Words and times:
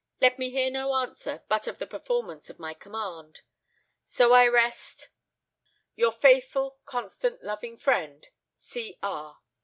Let 0.19 0.39
me 0.39 0.49
hear 0.49 0.71
no 0.71 0.95
answer, 0.95 1.43
but 1.47 1.67
of 1.67 1.77
the 1.77 1.85
performance 1.85 2.49
of 2.49 2.57
my 2.57 2.73
command. 2.73 3.41
So 4.03 4.33
I 4.33 4.47
rest 4.47 5.09
"Your 5.95 6.11
faithful, 6.11 6.79
constant, 6.85 7.43
loving 7.43 7.77
friend, 7.77 8.27
"C. 8.55 8.97
R. 9.03 9.37